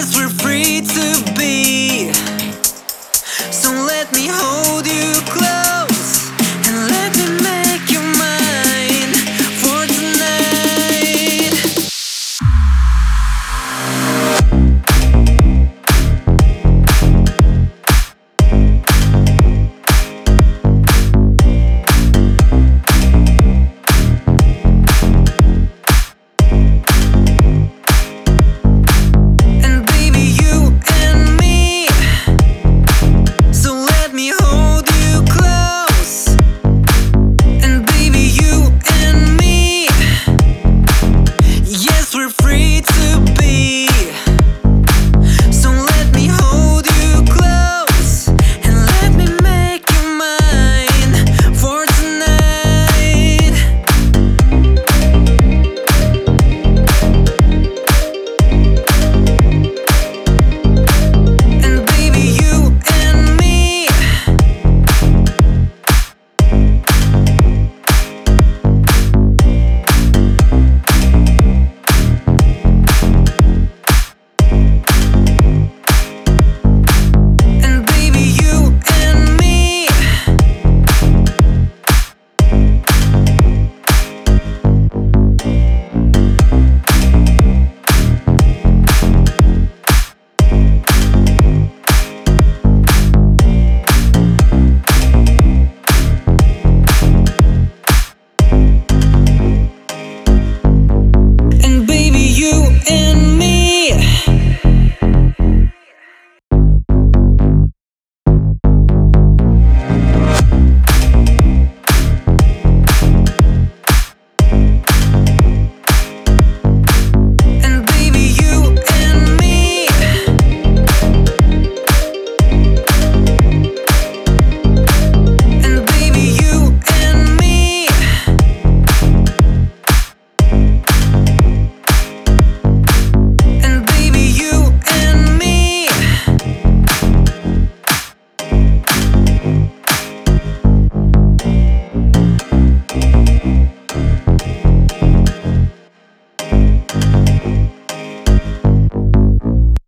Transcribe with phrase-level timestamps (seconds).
[0.00, 2.10] guess we're free to be.
[3.52, 4.99] So let me hold you.